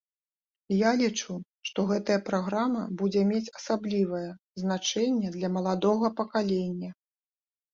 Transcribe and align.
Я 0.75 0.91
лічу, 1.01 1.33
што 1.69 1.79
гэтая 1.91 2.17
праграма 2.31 2.81
будзе 3.01 3.21
мець 3.33 3.43
асаблівае 3.59 4.25
значэнне 4.63 5.27
для 5.37 5.49
маладога 5.59 6.07
пакалення. 6.23 6.89